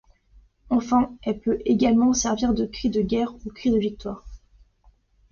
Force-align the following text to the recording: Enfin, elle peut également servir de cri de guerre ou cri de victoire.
Enfin, 0.71 1.15
elle 1.21 1.39
peut 1.39 1.59
également 1.63 2.11
servir 2.13 2.55
de 2.55 2.65
cri 2.65 2.89
de 2.89 3.03
guerre 3.03 3.35
ou 3.45 3.51
cri 3.51 3.69
de 3.69 3.77
victoire. 3.77 4.25